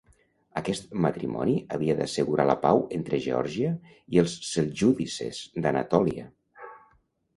Aquest 0.61 0.87
matrimoni 1.05 1.57
havia 1.75 1.97
d'assegurar 1.99 2.45
la 2.51 2.55
pau 2.65 2.81
entre 2.97 3.19
Geòrgia 3.27 3.75
i 4.17 4.23
els 4.25 4.35
seljúcides 4.55 5.43
d'Anatòlia. 5.67 6.27